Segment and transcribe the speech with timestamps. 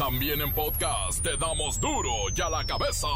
[0.00, 3.06] También en podcast te damos duro y a la cabeza.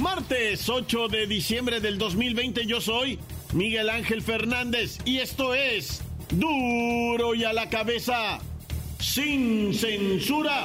[0.00, 3.18] Martes 8 de diciembre del 2020 yo soy
[3.52, 8.40] Miguel Ángel Fernández y esto es duro y a la cabeza
[8.98, 10.64] sin censura.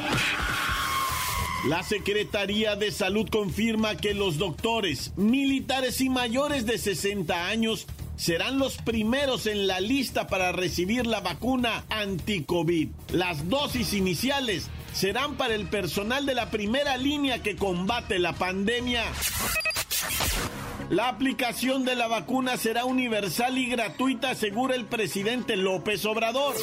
[1.67, 8.59] La Secretaría de Salud confirma que los doctores, militares y mayores de 60 años serán
[8.59, 12.87] los primeros en la lista para recibir la vacuna anti-COVID.
[13.11, 19.03] Las dosis iniciales serán para el personal de la primera línea que combate la pandemia.
[20.89, 26.55] La aplicación de la vacuna será universal y gratuita, asegura el presidente López Obrador.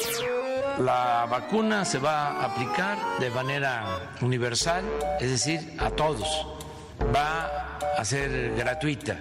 [0.78, 4.84] La vacuna se va a aplicar de manera universal,
[5.20, 6.46] es decir, a todos.
[7.14, 9.18] Va a ser gratuita,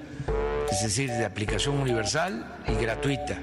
[0.70, 3.40] es decir, de aplicación universal y gratuita.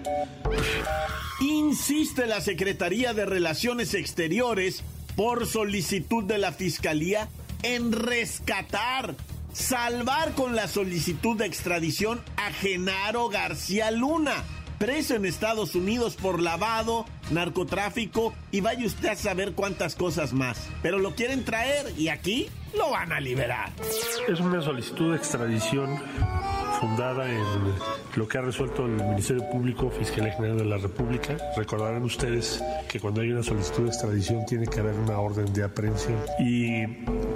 [1.41, 4.83] Insiste la Secretaría de Relaciones Exteriores
[5.17, 7.29] por solicitud de la Fiscalía
[7.63, 9.15] en rescatar
[9.53, 14.45] salvar con la solicitud de extradición a Genaro García Luna,
[14.83, 20.69] preso en Estados Unidos por lavado, narcotráfico y vaya usted a saber cuántas cosas más.
[20.83, 23.71] Pero lo quieren traer y aquí lo van a liberar.
[24.29, 26.03] Es una solicitud de extradición
[26.83, 27.45] fundada en
[28.17, 31.37] lo que ha resuelto el Ministerio Público, Fiscalía General de la República.
[31.57, 35.63] Recordarán ustedes que cuando hay una solicitud de extradición tiene que haber una orden de
[35.63, 36.85] aprehensión y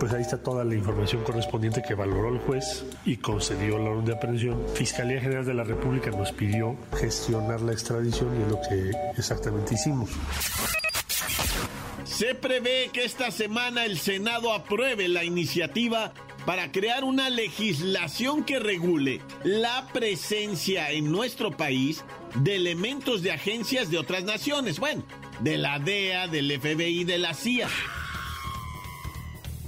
[0.01, 4.07] pues ahí está toda la información correspondiente que valoró el juez y concedió la orden
[4.07, 4.61] de aprehensión.
[4.75, 9.75] Fiscalía General de la República nos pidió gestionar la extradición y es lo que exactamente
[9.75, 10.11] hicimos.
[12.03, 16.13] Se prevé que esta semana el Senado apruebe la iniciativa
[16.47, 22.05] para crear una legislación que regule la presencia en nuestro país
[22.37, 25.05] de elementos de agencias de otras naciones, bueno,
[25.41, 27.69] de la DEA, del FBI, de la CIA.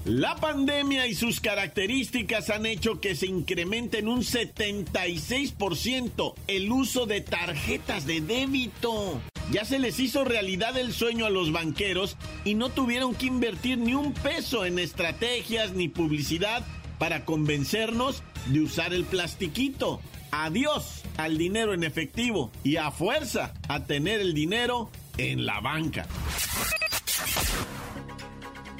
[0.04, 7.04] La pandemia y sus características han hecho que se incremente en un 76% el uso
[7.04, 9.20] de tarjetas de débito.
[9.50, 13.78] Ya se les hizo realidad el sueño a los banqueros y no tuvieron que invertir
[13.78, 16.66] ni un peso en estrategias ni publicidad
[16.98, 20.00] para convencernos de usar el plastiquito.
[20.32, 26.06] Adiós al dinero en efectivo y a fuerza a tener el dinero en la banca.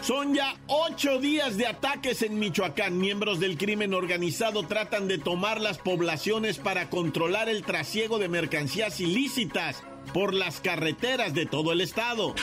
[0.03, 2.99] Son ya ocho días de ataques en Michoacán.
[2.99, 9.01] Miembros del crimen organizado tratan de tomar las poblaciones para controlar el trasiego de mercancías
[9.01, 12.35] ilícitas por las carreteras de todo el estado.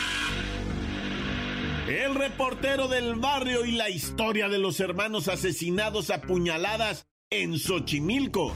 [1.87, 8.55] El reportero del barrio y la historia de los hermanos asesinados a puñaladas en Xochimilco.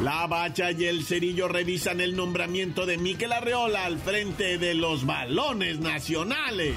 [0.00, 5.06] La Bacha y el Cerillo revisan el nombramiento de Miquel Arreola al frente de los
[5.06, 6.74] balones nacionales.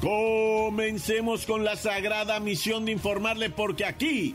[0.00, 4.34] Comencemos con la sagrada misión de informarle porque aquí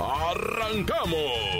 [0.00, 1.58] ¡Arrancamos!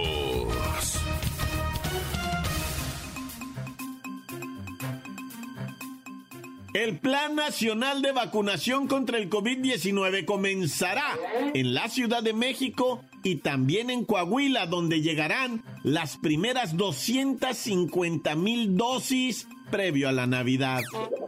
[6.74, 11.18] El Plan Nacional de Vacunación contra el COVID-19 comenzará
[11.52, 18.76] en la Ciudad de México y también en Coahuila, donde llegarán las primeras 250 mil
[18.76, 20.82] dosis previo a la Navidad.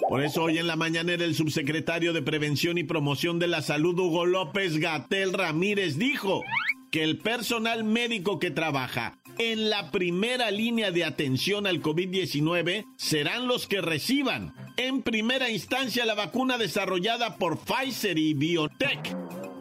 [0.08, 3.98] Por eso hoy en la mañanera el subsecretario de Prevención y Promoción de la Salud,
[3.98, 6.42] Hugo López Gatel Ramírez, dijo
[6.90, 13.46] que el personal médico que trabaja en la primera línea de atención al COVID-19 serán
[13.46, 19.16] los que reciban en primera instancia la vacuna desarrollada por Pfizer y BioNTech.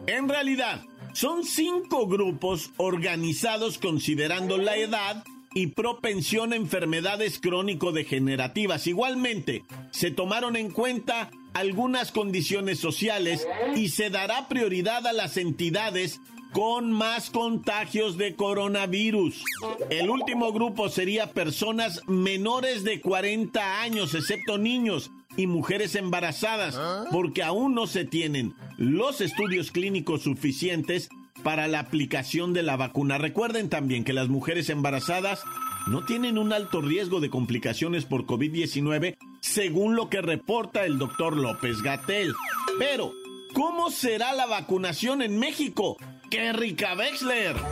[0.06, 0.82] En realidad,
[1.12, 5.24] son cinco grupos organizados considerando la edad
[5.54, 8.86] y propensión a enfermedades crónico-degenerativas.
[8.86, 16.20] Igualmente, se tomaron en cuenta algunas condiciones sociales y se dará prioridad a las entidades
[16.52, 19.44] con más contagios de coronavirus.
[19.90, 26.78] El último grupo sería personas menores de 40 años, excepto niños, y mujeres embarazadas,
[27.10, 31.08] porque aún no se tienen los estudios clínicos suficientes
[31.42, 33.18] para la aplicación de la vacuna.
[33.18, 35.42] Recuerden también que las mujeres embarazadas
[35.86, 41.36] no tienen un alto riesgo de complicaciones por COVID-19, según lo que reporta el doctor
[41.36, 42.34] López Gatel.
[42.78, 43.12] Pero,
[43.54, 45.96] ¿cómo será la vacunación en México?
[46.30, 47.56] ¡Qué rica Wexler!
[47.56, 47.66] Muy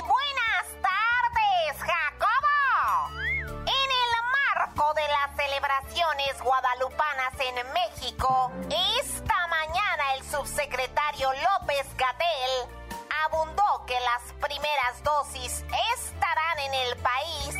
[0.00, 3.10] buenas tardes, Jacobo.
[3.66, 8.50] En el marco de las celebraciones guadalupanas en México,
[8.98, 12.70] esta mañana el subsecretario López Gatel
[13.26, 17.56] abundó que las primeras dosis estarán en el país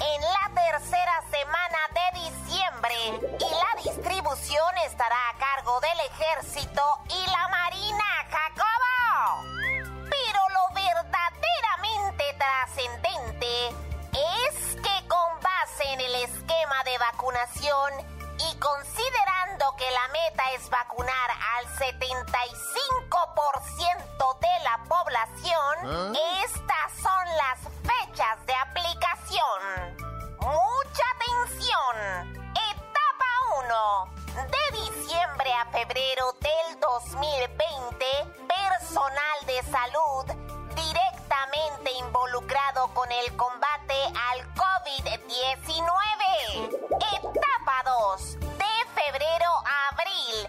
[0.00, 2.96] en la tercera semana de diciembre
[3.38, 9.42] y la distribución estará a cargo del ejército y la marina, Jacobo.
[10.10, 13.68] Pero lo verdaderamente trascendente
[14.12, 17.92] es que con base en el esquema de vacunación
[18.38, 26.12] y considerando que la meta es vacunar al 75% de la población, ¿Ah?
[26.44, 29.96] estas son las fechas de aplicación.
[30.40, 31.96] Mucha atención.
[32.54, 33.30] Etapa
[33.66, 34.17] 1.
[35.18, 38.06] Diciembre a febrero del 2020,
[38.46, 40.24] personal de salud
[40.76, 43.96] directamente involucrado con el combate
[44.30, 47.16] al COVID-19.
[47.16, 48.38] Etapa 2.
[48.58, 50.48] De febrero a abril,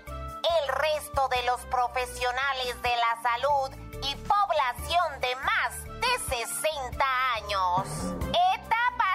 [0.61, 3.71] el resto de los profesionales de la salud
[4.03, 7.87] y población de más de 60 años.
[8.53, 9.08] Etapa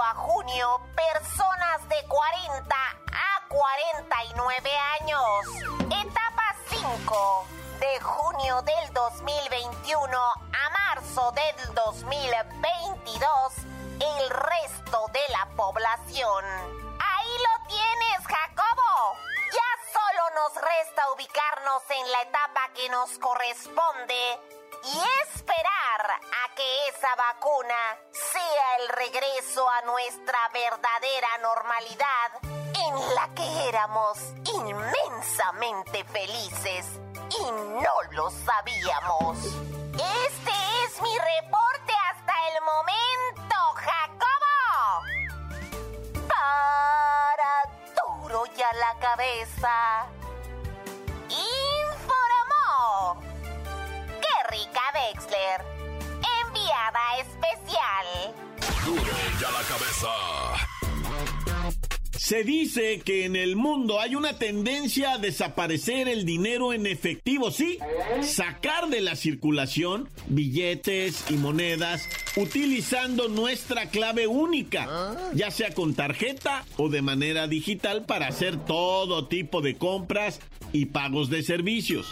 [0.00, 4.70] a junio, personas de 40 a 49
[5.00, 5.46] años.
[5.80, 7.46] Etapa 5.
[7.80, 13.52] De junio del 2021 a marzo del 2022,
[14.00, 16.44] el resto de la población.
[16.98, 19.16] Ahí lo tienes, Jacobo.
[19.52, 24.40] Ya solo nos resta ubicarnos en la etapa que nos corresponde
[24.84, 33.28] y esperar a que esa vacuna sea el regreso a nuestra verdadera normalidad en la
[33.34, 34.18] que éramos
[34.54, 36.86] inmensamente felices
[37.30, 39.38] y no lo sabíamos.
[39.94, 40.52] Este
[40.84, 45.04] es mi reporte hasta el momento, Jacobo.
[46.28, 47.52] Para
[47.94, 50.23] duro ya la cabeza.
[55.04, 55.60] Wexler.
[56.46, 58.34] Enviada especial.
[58.84, 60.08] Duro ya la cabeza.
[62.16, 67.50] Se dice que en el mundo hay una tendencia a desaparecer el dinero en efectivo,
[67.50, 67.78] sí,
[68.22, 76.64] sacar de la circulación billetes y monedas utilizando nuestra clave única, ya sea con tarjeta
[76.78, 80.40] o de manera digital para hacer todo tipo de compras
[80.72, 82.06] y pagos de servicios.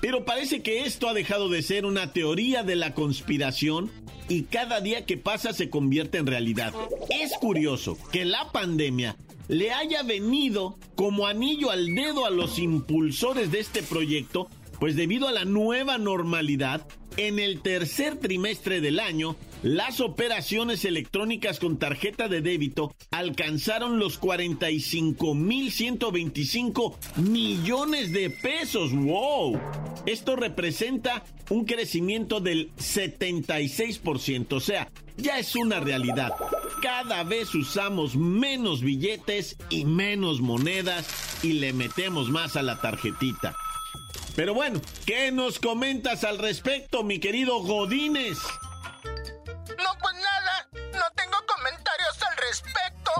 [0.00, 3.90] Pero parece que esto ha dejado de ser una teoría de la conspiración
[4.28, 6.72] y cada día que pasa se convierte en realidad.
[7.10, 9.16] Es curioso que la pandemia
[9.48, 14.48] le haya venido como anillo al dedo a los impulsores de este proyecto,
[14.80, 16.88] pues debido a la nueva normalidad,
[17.18, 24.18] en el tercer trimestre del año, las operaciones electrónicas con tarjeta de débito alcanzaron los
[24.18, 28.94] 45.125 millones de pesos.
[28.94, 29.60] ¡Wow!
[30.06, 34.88] Esto representa un crecimiento del 76%, o sea,
[35.18, 36.32] ya es una realidad.
[36.80, 41.06] Cada vez usamos menos billetes y menos monedas
[41.42, 43.54] y le metemos más a la tarjetita.
[44.40, 48.38] Pero bueno, ¿qué nos comentas al respecto, mi querido Godínez?
[49.04, 53.12] No, pues nada, no tengo comentarios al respecto.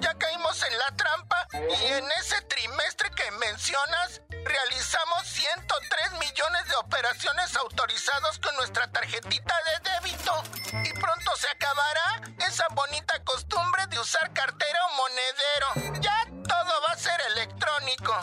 [0.00, 6.76] Ya caímos en la trampa y en ese trimestre que mencionas realizamos 103 millones de
[6.76, 10.32] operaciones autorizados con nuestra tarjetita de débito.
[10.88, 16.00] Y pronto se acabará esa bonita costumbre de usar cartera o monedero.
[16.00, 18.14] Ya todo va a ser electrónico.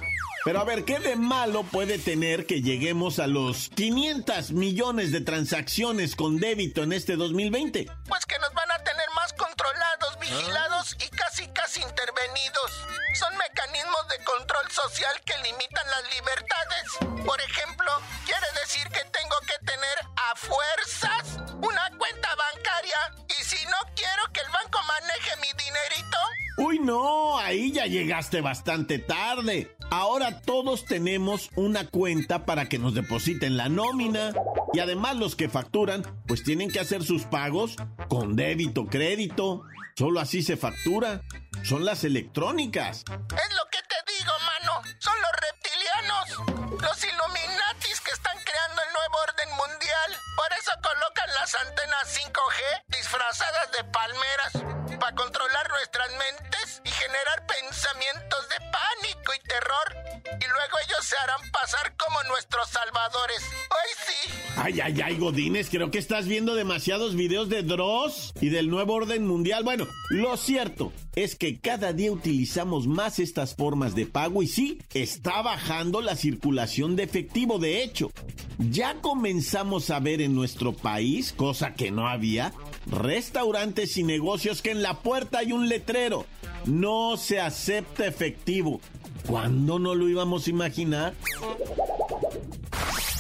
[0.48, 5.20] Pero a ver, ¿qué de malo puede tener que lleguemos a los 500 millones de
[5.20, 7.86] transacciones con débito en este 2020?
[8.08, 12.72] Pues que nos van a tener más controlados, vigilados y casi casi intervenidos.
[13.20, 17.26] Son mecanismos de control social que limitan las libertades.
[17.26, 17.92] Por ejemplo,
[18.24, 24.24] quiere decir que tengo que tener a fuerzas una cuenta bancaria y si no quiero
[24.32, 26.18] que el banco maneje mi dinerito,
[26.58, 29.76] Uy, no, ahí ya llegaste bastante tarde.
[29.92, 34.34] Ahora todos tenemos una cuenta para que nos depositen la nómina.
[34.74, 37.76] Y además los que facturan, pues tienen que hacer sus pagos
[38.10, 39.64] con débito, crédito.
[39.96, 41.22] Solo así se factura.
[41.64, 43.04] Son las electrónicas.
[43.08, 44.82] Es lo que te digo, mano.
[45.00, 46.82] Son los reptilianos.
[46.82, 50.10] Los Illuminatis que están creando el nuevo orden mundial.
[50.36, 54.87] Por eso colocan las antenas 5G disfrazadas de palmeras.
[55.00, 59.96] Para controlar nuestras mentes y generar pensamientos de pánico y terror.
[60.40, 63.44] Y luego ellos se harán pasar como nuestros salvadores.
[63.44, 64.47] ¡Ay, sí!
[64.60, 68.96] Ay, ay, ay, Godines, creo que estás viendo demasiados videos de Dross y del nuevo
[68.96, 69.64] orden mundial.
[69.64, 74.80] Bueno, lo cierto es que cada día utilizamos más estas formas de pago y sí,
[74.96, 77.60] está bajando la circulación de efectivo.
[77.60, 78.10] De hecho,
[78.58, 82.52] ya comenzamos a ver en nuestro país, cosa que no había,
[82.88, 86.26] restaurantes y negocios que en la puerta hay un letrero.
[86.66, 88.82] No se acepta efectivo.
[89.28, 91.14] ¿Cuándo no lo íbamos a imaginar?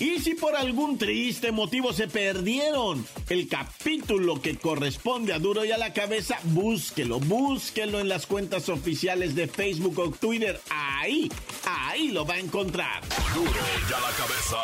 [0.00, 5.72] Y si por algún triste motivo se perdieron el capítulo que corresponde a Duro y
[5.72, 10.60] a la cabeza, búsquelo, búsquelo en las cuentas oficiales de Facebook o Twitter.
[10.70, 11.28] Ahí,
[11.66, 13.02] ahí lo va a encontrar.
[13.34, 14.56] Duro y a la cabeza.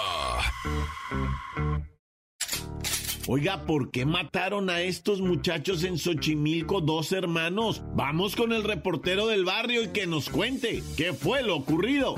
[3.26, 7.82] Oiga, ¿por qué mataron a estos muchachos en Xochimilco, dos hermanos?
[7.94, 12.16] Vamos con el reportero del barrio y que nos cuente qué fue lo ocurrido.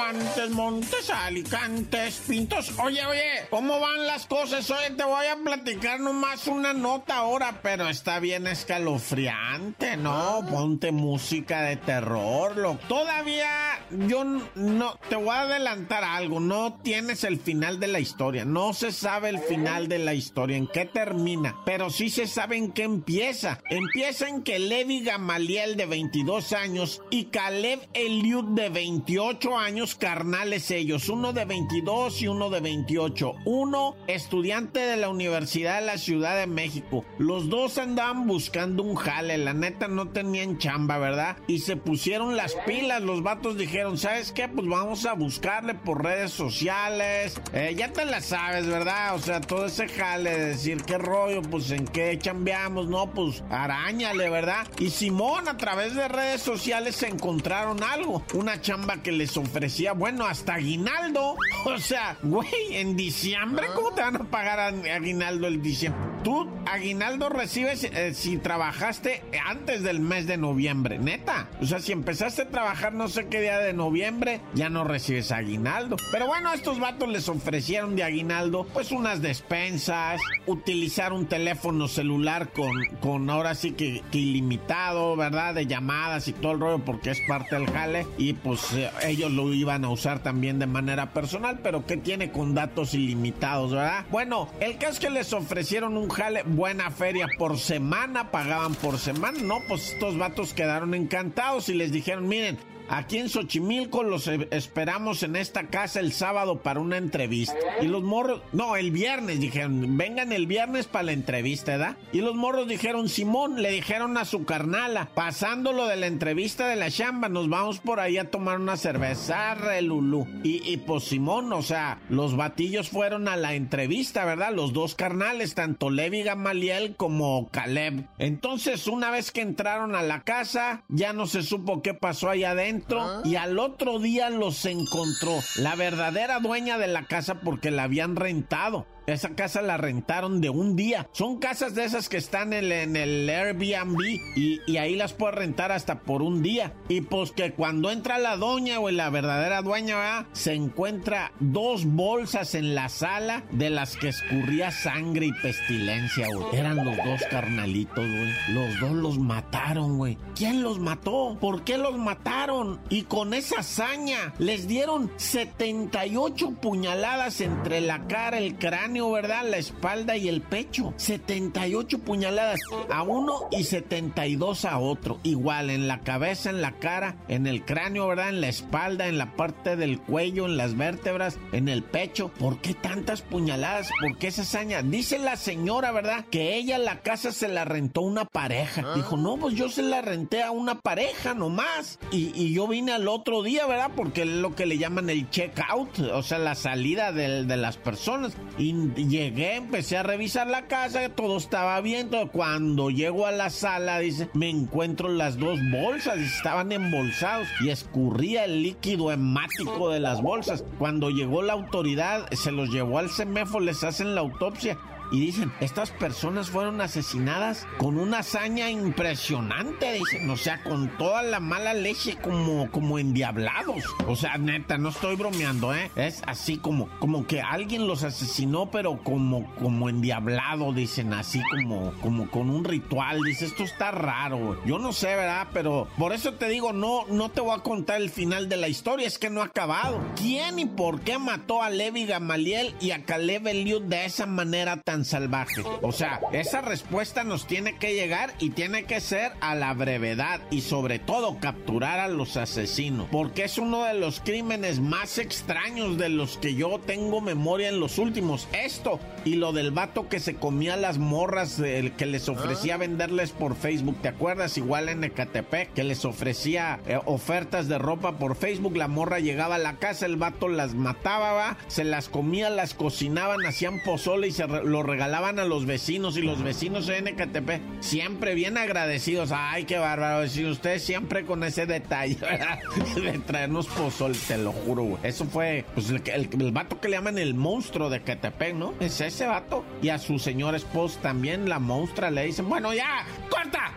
[0.00, 2.72] Montes, Montes, Alicantes, Pintos.
[2.82, 4.70] Oye, oye, ¿cómo van las cosas?
[4.70, 10.44] Oye, te voy a platicar nomás una nota ahora, pero está bien escalofriante, ¿no?
[10.50, 12.76] Ponte música de terror, lo.
[12.88, 13.50] Todavía
[13.90, 18.72] yo no, te voy a adelantar algo, no tienes el final de la historia, no
[18.72, 22.72] se sabe el final de la historia, en qué termina, pero sí se sabe en
[22.72, 23.60] qué empieza.
[23.68, 30.70] Empieza en que Levi Gamaliel de 22 años y Caleb Eliud de 28 años carnales
[30.70, 33.32] ellos, uno de 22 y uno de 28.
[33.44, 37.04] Uno estudiante de la Universidad de la Ciudad de México.
[37.18, 41.36] Los dos andaban buscando un jale, la neta no tenían chamba, ¿verdad?
[41.46, 44.48] Y se pusieron las pilas, los vatos dijeron, ¿sabes qué?
[44.48, 47.40] Pues vamos a buscarle por redes sociales.
[47.52, 49.14] Eh, ya te la sabes, ¿verdad?
[49.14, 53.42] O sea, todo ese jale de decir qué rollo, pues en qué chambeamos, no, pues
[53.50, 54.66] arañale, ¿verdad?
[54.78, 60.26] Y Simón a través de redes sociales encontraron algo, una chamba que les ofrecía, bueno,
[60.26, 61.36] hasta aguinaldo.
[61.66, 66.09] O sea, güey, en diciembre, ¿cómo te van a pagar aguinaldo el diciembre?
[66.24, 71.48] Tú, aguinaldo recibes eh, si trabajaste antes del mes de noviembre, neta.
[71.62, 75.32] O sea, si empezaste a trabajar no sé qué día de noviembre, ya no recibes
[75.32, 75.96] aguinaldo.
[76.12, 82.52] Pero bueno, estos vatos les ofrecieron de aguinaldo, pues unas despensas, utilizar un teléfono celular
[82.52, 85.54] con, con ahora sí que, que ilimitado, ¿verdad?
[85.54, 88.06] De llamadas y todo el rollo, porque es parte del jale.
[88.18, 92.30] Y pues eh, ellos lo iban a usar también de manera personal, pero ¿qué tiene
[92.30, 94.04] con datos ilimitados, verdad?
[94.10, 98.98] Bueno, el caso es que les ofrecieron un jale, buena feria por semana, pagaban por
[98.98, 99.40] semana.
[99.42, 102.58] No, pues estos vatos quedaron encantados y les dijeron, miren,
[102.90, 107.54] Aquí en Xochimilco los e, esperamos en esta casa el sábado para una entrevista.
[107.80, 111.96] Y los morros, no, el viernes dijeron, vengan el viernes para la entrevista, ¿verdad?
[112.12, 116.66] Y los morros dijeron, Simón, le dijeron a su carnala, pasando lo de la entrevista
[116.66, 120.26] de la chamba, nos vamos por ahí a tomar una cerveza, relulú.
[120.42, 124.52] Y, y pues Simón, o sea, los batillos fueron a la entrevista, ¿verdad?
[124.52, 128.06] Los dos carnales, tanto Levi Gamaliel como Caleb.
[128.18, 132.42] Entonces, una vez que entraron a la casa, ya no se supo qué pasó ahí
[132.42, 132.79] adentro
[133.24, 138.16] y al otro día los encontró la verdadera dueña de la casa porque la habían
[138.16, 138.86] rentado.
[139.10, 141.08] Esa casa la rentaron de un día.
[141.12, 144.00] Son casas de esas que están en, el Airbnb
[144.36, 146.72] y, y, ahí las puedes rentar hasta por un día.
[146.88, 150.26] Y pues que cuando entra la doña o la verdadera dueña, ¿verdad?
[150.32, 156.46] se encuentra dos bolsas en la sala de las que escurría sangre y pestilencia, güey.
[156.56, 158.32] Eran los dos carnalitos, güey.
[158.50, 160.18] Los dos los mataron, güey.
[160.34, 161.36] ¿Quién los mató?
[161.40, 162.80] ¿Por qué los mataron?
[162.88, 169.44] Y con esa hazaña les dieron 78 puñaladas entre la cara, el cráneo cráneo, ¿verdad?
[169.48, 170.92] La espalda y el pecho.
[170.96, 175.18] 78 puñaladas a uno y 72 a otro.
[175.22, 178.28] Igual en la cabeza, en la cara, en el cráneo, ¿verdad?
[178.30, 182.30] En la espalda, en la parte del cuello, en las vértebras, en el pecho.
[182.38, 183.90] ¿Por qué tantas puñaladas?
[184.00, 184.82] ¿Por qué esa hazaña?
[184.82, 186.26] Dice la señora, ¿verdad?
[186.30, 188.82] Que ella la casa se la rentó una pareja.
[188.84, 188.94] Ah.
[188.96, 191.98] Dijo, no, pues yo se la renté a una pareja nomás.
[192.10, 193.90] Y, y yo vine al otro día, ¿verdad?
[193.96, 197.56] Porque es lo que le llaman el check out, o sea, la salida de, de
[197.56, 198.36] las personas.
[198.58, 202.10] Y llegué, empecé a revisar la casa, todo estaba bien.
[202.10, 202.30] Todo.
[202.30, 208.44] Cuando llego a la sala, dice, me encuentro las dos bolsas, estaban embolsados y escurría
[208.44, 210.64] el líquido hemático de las bolsas.
[210.78, 214.78] Cuando llegó la autoridad, se los llevó al CEMEFO, les hacen la autopsia
[215.10, 221.22] y dicen, estas personas fueron asesinadas con una hazaña impresionante, dicen, o sea, con toda
[221.22, 223.84] la mala leche como, como endiablados.
[224.06, 225.90] O sea, neta, no estoy bromeando, ¿eh?
[225.96, 231.92] Es así como, como que alguien los asesinó, pero como, como endiablado, dicen, así como,
[232.00, 233.20] como con un ritual.
[233.22, 234.62] Dice, esto está raro.
[234.64, 235.48] Yo no sé, ¿verdad?
[235.52, 238.68] Pero por eso te digo, no, no te voy a contar el final de la
[238.68, 240.00] historia, es que no ha acabado.
[240.16, 244.76] ¿Quién y por qué mató a Levi Gamaliel y a Caleb Eliud de esa manera
[244.76, 245.62] tan salvaje?
[245.82, 250.40] O sea, esa respuesta nos tiene que llegar y tiene que ser a la brevedad
[250.50, 255.98] y sobre todo capturar a los asesinos, porque es uno de los crímenes más extraños
[255.98, 258.48] de los que yo tengo memoria en los últimos.
[258.52, 263.32] Esto y lo del vato que se comía las morras el que les ofrecía venderles
[263.32, 264.56] por Facebook, ¿te acuerdas?
[264.56, 269.56] Igual en Ecatepec, que les ofrecía eh, ofertas de ropa por Facebook, la morra llegaba
[269.56, 271.56] a la casa, el vato las mataba, ¿va?
[271.68, 276.22] se las comía, las cocinaban, hacían pozole y se lo regalaban a los vecinos y
[276.22, 279.30] los vecinos en Ecatepec siempre bien agradecidos.
[279.32, 280.28] Ay, qué bárbaro.
[280.28, 282.16] Si ustedes siempre con ese detalle
[282.96, 287.18] de traernos pozol, te lo juro, Eso fue pues, el, el, vato que le llaman
[287.18, 288.74] el monstruo de Ecatepec, ¿no?
[288.80, 289.64] Es ese vato.
[289.80, 293.72] Y a su señor esposo también, la monstrua, le dicen, bueno, ya, corta.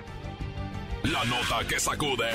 [1.04, 2.30] La nota que sacude.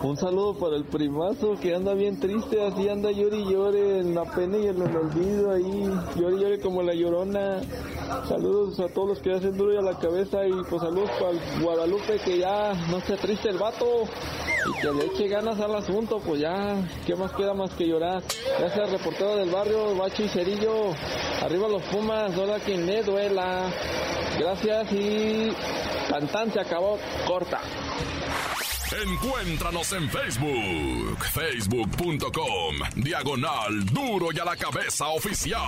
[0.03, 4.15] Un saludo para el primazo que anda bien triste, así anda llori y llore en
[4.15, 7.61] la pena y en el olvido ahí, llori y llore como la llorona.
[8.27, 11.31] Saludos a todos los que hacen duro y a la cabeza y pues saludos para
[11.31, 13.85] el Guadalupe que ya no se triste el vato
[14.69, 18.23] y que le eche ganas al asunto, pues ya, ¿qué más queda más que llorar?
[18.59, 20.91] Gracias reportero del barrio, Bacho y Cerillo,
[21.43, 23.71] arriba los Pumas, hola quien le duela.
[24.37, 25.49] Gracias y
[26.15, 26.97] Cantante se acabó
[27.27, 27.59] corta.
[29.03, 35.59] Encuéntranos en Facebook, facebook.com, diagonal duro y a la cabeza oficial.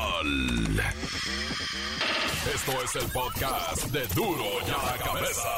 [2.56, 5.50] Esto es el podcast de duro y a la cabeza.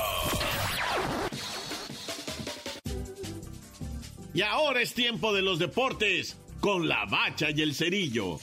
[4.34, 8.39] Y ahora es tiempo de los deportes con la bacha y el cerillo.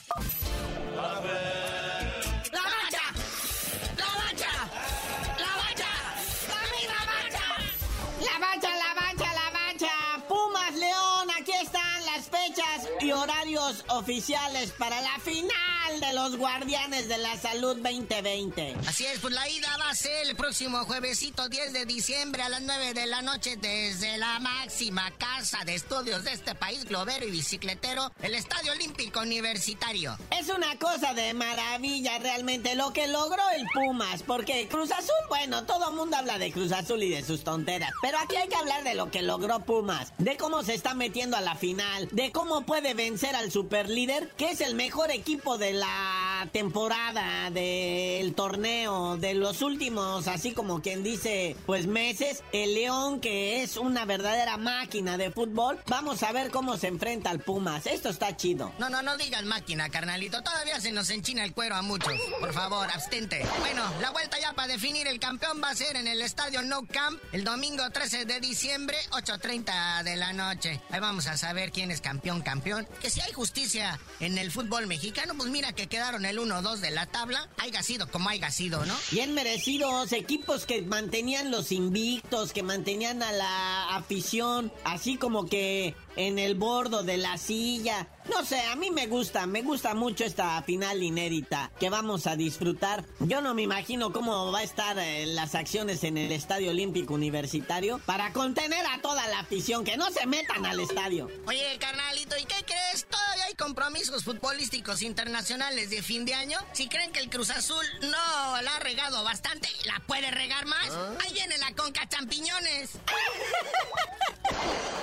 [13.88, 18.76] Oficiales para la final de los Guardianes de la Salud 2020.
[18.87, 22.48] Así es, pues la ida va a ser el próximo juevesito 10 de diciembre a
[22.48, 27.26] las 9 de la noche desde la máxima casa de estudios de este país, globero
[27.26, 30.16] y bicicletero, el Estadio Olímpico Universitario.
[30.31, 35.64] Es una cosa de maravilla realmente lo que logró el Pumas, porque Cruz Azul, bueno,
[35.64, 38.85] todo mundo habla de Cruz Azul y de sus tonteras, pero aquí hay que hablar
[38.85, 42.62] de lo que logró Pumas, de cómo se está metiendo a la final, de cómo
[42.62, 49.35] puede vencer al superlíder, que es el mejor equipo de la temporada, del torneo, de
[49.35, 55.16] los últimos, así como quien dice, pues meses, el León, que es una verdadera máquina
[55.16, 57.87] de fútbol, vamos a ver cómo se enfrenta al Pumas.
[57.87, 58.72] Esto está chido.
[58.79, 60.42] No, no, no digas máquina, carnalito.
[60.42, 62.12] Todavía se nos enchina el cuero a muchos.
[62.40, 63.46] Por favor, abstente.
[63.61, 66.87] Bueno, la vuelta ya para definir el campeón va a ser en el estadio No
[66.87, 70.81] Camp el domingo 13 de diciembre, 8.30 de la noche.
[70.90, 72.87] Ahí vamos a saber quién es campeón, campeón.
[73.01, 76.77] Que si hay justicia en el fútbol mexicano, pues mira que quedaron el el 1-2
[76.79, 78.94] de la tabla, haya sido como haya sido, ¿no?
[79.11, 85.94] Bien merecidos, equipos que mantenían los invictos, que mantenían a la afición, así como que
[86.16, 88.09] en el bordo de la silla.
[88.28, 92.36] No sé, a mí me gusta, me gusta mucho esta final inédita que vamos a
[92.36, 93.04] disfrutar.
[93.20, 97.14] Yo no me imagino cómo va a estar eh, las acciones en el Estadio Olímpico
[97.14, 101.30] Universitario para contener a toda la afición, que no se metan al estadio.
[101.46, 103.06] Oye, carnalito, ¿y qué crees?
[103.06, 106.58] Todavía hay compromisos futbolísticos internacionales de fin de año.
[106.72, 110.90] Si creen que el Cruz Azul no la ha regado bastante, ¿la puede regar más?
[111.24, 112.90] Ahí viene la Conca Champiñones.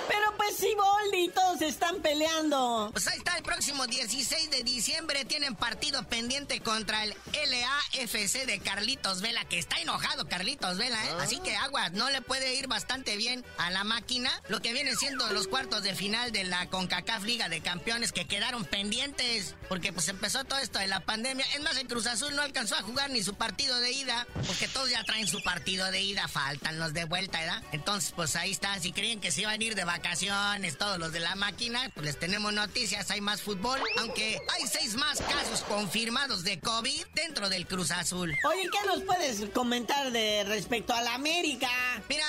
[0.08, 1.28] Pero pues sí, Boldi,
[1.64, 2.90] todos están peleando.
[2.92, 8.60] Pues ahí está, el próximo 16 de diciembre tienen partido pendiente contra el LAFC de
[8.60, 11.14] Carlitos Vela, que está enojado Carlitos Vela, ¿eh?
[11.20, 14.30] Así que aguas, no le puede ir bastante bien a la máquina.
[14.48, 18.26] Lo que viene siendo los cuartos de final de la CONCACAF Liga de Campeones que
[18.26, 21.46] quedaron pendientes, porque pues empezó todo esto de la pandemia.
[21.54, 24.68] Es más, el Cruz Azul no alcanzó a jugar ni su partido de ida, porque
[24.68, 27.62] todos ya traen su partido de ida, faltan los de vuelta, ¿verdad?
[27.72, 31.12] Entonces, pues ahí están, si creen que se iban a ir de vacaciones todos los
[31.12, 31.53] de la máquina,
[31.94, 37.06] pues les tenemos noticias, hay más fútbol, aunque hay seis más casos confirmados de COVID
[37.14, 38.34] dentro del Cruz Azul.
[38.44, 41.68] Oye, ¿qué nos puedes comentar de respecto a la América?
[42.08, 42.23] Mira,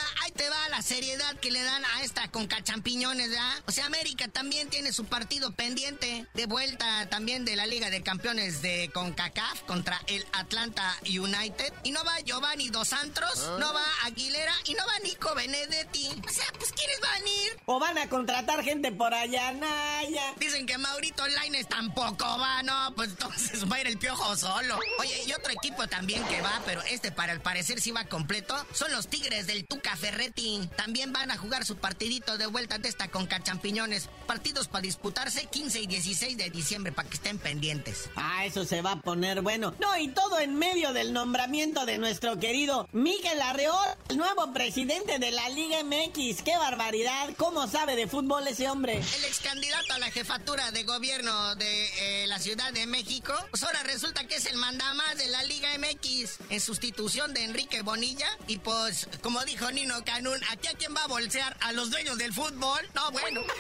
[0.85, 3.63] seriedad que le dan a esta con cachampiñones, ¿verdad?
[3.65, 8.03] O sea, América también tiene su partido pendiente de vuelta también de la Liga de
[8.03, 11.73] Campeones de CONCACAF contra el Atlanta United.
[11.83, 16.07] Y no va Giovanni Dos Santos, no va Aguilera y no va Nico Benedetti.
[16.27, 17.59] O sea, pues ¿quiénes van a ir?
[17.65, 20.33] ¿O van a contratar gente por allá, Naya?
[20.37, 24.79] Dicen que Maurito Laines tampoco va, no, pues entonces va a ir el piojo solo.
[24.99, 28.55] Oye, y otro equipo también que va, pero este para el parecer sí va completo,
[28.71, 30.69] son los Tigres del Tuca Ferretti.
[30.75, 34.09] También van a jugar su partidito de vuelta de esta con cachampiñones.
[34.27, 38.09] Partidos para disputarse 15 y 16 de diciembre para que estén pendientes.
[38.15, 39.73] Ah, eso se va a poner bueno.
[39.79, 45.19] No, y todo en medio del nombramiento de nuestro querido Miguel Arreol, el nuevo presidente
[45.19, 46.41] de la Liga MX.
[46.43, 47.29] ¡Qué barbaridad!
[47.37, 48.97] ¿Cómo sabe de fútbol ese hombre?
[48.97, 53.63] El ex candidato a la jefatura de gobierno de eh, la Ciudad de México, pues
[53.63, 58.27] ahora resulta que es el mandamás de la Liga MX en sustitución de Enrique Bonilla.
[58.47, 61.55] Y pues, como dijo Nino Canún, ¿aquí a quién va a bolsear?
[61.61, 62.79] ¿A los dueños del fútbol?
[62.93, 63.41] No, bueno.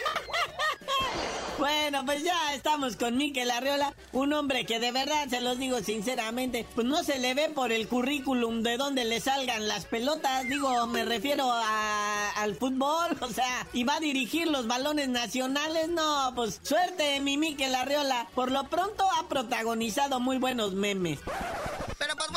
[1.57, 5.79] Bueno, pues ya estamos con Miquel Arriola, un hombre que de verdad, se los digo
[5.79, 10.49] sinceramente, pues no se le ve por el currículum de donde le salgan las pelotas,
[10.49, 15.87] digo, me refiero a, al fútbol, o sea, y va a dirigir los balones nacionales,
[15.87, 21.19] no, pues suerte mi Miquel Arriola, por lo pronto ha protagonizado muy buenos memes.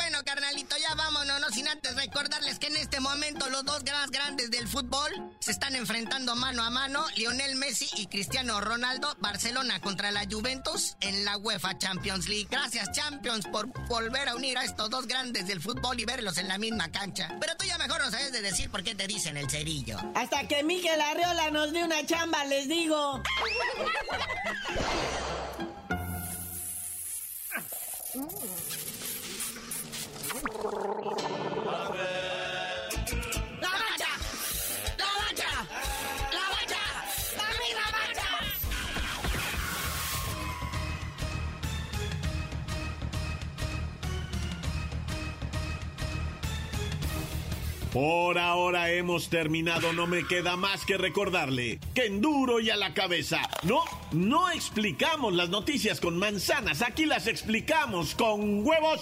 [0.09, 4.09] Bueno, carnalito, ya vámonos, no sin antes recordarles que en este momento los dos más
[4.09, 9.79] grandes del fútbol se están enfrentando mano a mano, Lionel Messi y Cristiano Ronaldo, Barcelona
[9.79, 12.47] contra la Juventus en la UEFA Champions League.
[12.49, 16.47] Gracias Champions por volver a unir a estos dos grandes del fútbol y verlos en
[16.47, 17.37] la misma cancha.
[17.39, 19.99] Pero tú ya mejor no sabes de decir por qué te dicen el cerillo.
[20.15, 23.21] Hasta que Miquel Arriola nos dé una chamba, les digo.
[47.91, 52.77] Por ahora hemos terminado, no me queda más que recordarle que en duro y a
[52.77, 53.41] la cabeza.
[53.63, 59.01] No, no explicamos las noticias con manzanas, aquí las explicamos con huevos.